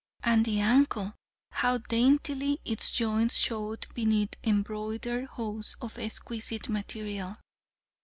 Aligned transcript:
And 0.23 0.45
the 0.45 0.59
ankle! 0.61 1.13
How 1.51 1.77
daintily 1.77 2.59
its 2.65 2.91
joints 2.91 3.37
showed 3.37 3.85
beneath 3.93 4.33
embroidered 4.43 5.25
hose 5.27 5.77
of 5.79 5.99
exquisite 5.99 6.69
material." 6.69 7.37